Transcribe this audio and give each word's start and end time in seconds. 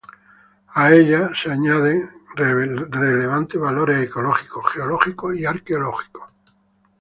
A 0.73 0.91
ello 0.91 1.29
se 1.35 1.51
añaden 1.51 2.09
relevantes 2.35 3.61
valores 3.61 4.01
ecológicos, 4.01 4.65
geológicos 4.73 5.35
y 5.35 5.45
arqueológicos. 5.45 6.23